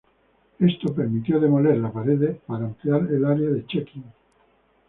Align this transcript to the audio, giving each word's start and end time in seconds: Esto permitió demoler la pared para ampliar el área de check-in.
Esto 0.57 0.95
permitió 0.95 1.39
demoler 1.39 1.77
la 1.77 1.91
pared 1.93 2.37
para 2.47 2.65
ampliar 2.65 3.01
el 3.13 3.23
área 3.23 3.49
de 3.49 3.67
check-in. 3.67 4.03